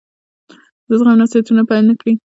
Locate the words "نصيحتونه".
1.21-1.61